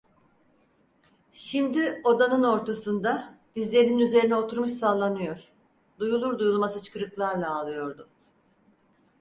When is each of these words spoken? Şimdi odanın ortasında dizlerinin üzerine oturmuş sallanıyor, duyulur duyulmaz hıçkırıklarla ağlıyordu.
Şimdi 1.31 2.01
odanın 2.03 2.43
ortasında 2.43 3.35
dizlerinin 3.55 3.99
üzerine 3.99 4.35
oturmuş 4.35 4.71
sallanıyor, 4.71 5.51
duyulur 5.99 6.39
duyulmaz 6.39 6.75
hıçkırıklarla 6.75 7.59
ağlıyordu. 7.59 8.09